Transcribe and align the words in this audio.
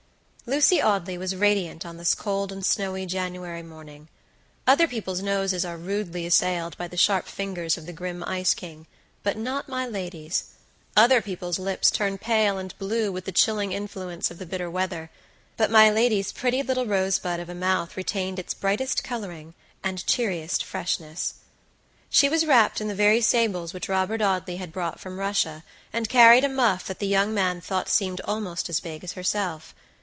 Lucy 0.47 0.81
Audley 0.81 1.17
was 1.17 1.33
radiant 1.33 1.85
on 1.85 1.95
this 1.95 2.13
cold 2.13 2.51
and 2.51 2.65
snowy 2.65 3.05
January 3.05 3.63
morning. 3.63 4.09
Other 4.67 4.85
people's 4.85 5.21
noses 5.21 5.63
are 5.63 5.77
rudely 5.77 6.25
assailed 6.25 6.75
by 6.77 6.89
the 6.89 6.97
sharp 6.97 7.25
fingers 7.27 7.77
of 7.77 7.85
the 7.85 7.93
grim 7.93 8.21
ice 8.25 8.53
king, 8.53 8.85
but 9.23 9.37
not 9.37 9.69
my 9.69 9.87
lady's; 9.87 10.45
other 10.97 11.21
people's 11.21 11.57
lips 11.57 11.89
turn 11.89 12.17
pale 12.17 12.57
and 12.57 12.77
blue 12.79 13.13
with 13.13 13.23
the 13.23 13.31
chilling 13.31 13.71
influence 13.71 14.29
of 14.29 14.39
the 14.39 14.45
bitter 14.45 14.69
weather, 14.69 15.09
but 15.55 15.71
my 15.71 15.89
lady's 15.89 16.33
pretty 16.33 16.61
little 16.61 16.85
rosebud 16.87 17.39
of 17.39 17.47
a 17.47 17.55
mouth 17.55 17.95
retained 17.95 18.37
its 18.37 18.53
brightest 18.53 19.05
coloring 19.05 19.53
and 19.85 20.05
cheeriest 20.05 20.65
freshness. 20.65 21.35
She 22.09 22.27
was 22.27 22.45
wrapped 22.45 22.81
in 22.81 22.89
the 22.89 22.95
very 22.95 23.21
sables 23.21 23.73
which 23.73 23.87
Robert 23.87 24.21
Audley 24.21 24.57
had 24.57 24.73
brought 24.73 24.99
from 24.99 25.17
Russia, 25.17 25.63
and 25.93 26.09
carried 26.09 26.43
a 26.43 26.49
muff 26.49 26.87
that 26.87 26.99
the 26.99 27.07
young 27.07 27.33
man 27.33 27.61
thought 27.61 27.87
seemed 27.87 28.19
almost 28.25 28.67
as 28.67 28.81
big 28.81 29.05
as 29.05 29.13
herself. 29.13 29.73